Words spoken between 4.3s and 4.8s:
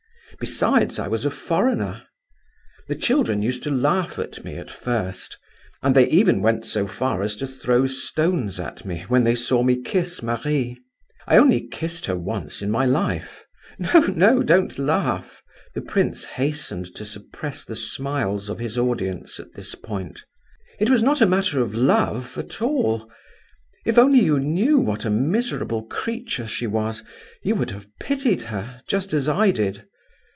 me, at